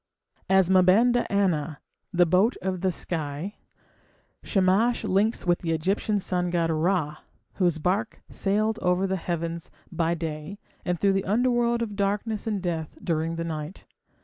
As 0.49 0.67
Ma 0.71 0.81
banda 0.81 1.31
anna, 1.31 1.79
"the 2.11 2.25
boat 2.25 2.57
of 2.63 2.81
the 2.81 2.91
sky", 2.91 3.57
Shamash 4.41 5.03
links 5.03 5.45
with 5.45 5.59
the 5.59 5.73
Egyptian 5.73 6.17
sun 6.19 6.49
god 6.49 6.71
Ra, 6.71 7.17
whose 7.57 7.77
barque 7.77 8.19
sailed 8.27 8.79
over 8.81 9.05
the 9.05 9.15
heavens 9.15 9.69
by 9.91 10.15
day 10.15 10.57
and 10.83 10.99
through 10.99 11.13
the 11.13 11.25
underworld 11.25 11.83
of 11.83 11.95
darkness 11.95 12.47
and 12.47 12.63
death 12.63 12.97
during 13.03 13.35
the 13.35 13.43
night. 13.43 13.85